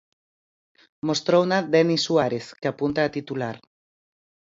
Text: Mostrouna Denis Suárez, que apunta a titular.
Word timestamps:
Mostrouna 1.07 1.57
Denis 1.75 2.01
Suárez, 2.07 2.45
que 2.59 2.67
apunta 2.69 2.99
a 3.03 3.13
titular. 3.17 3.55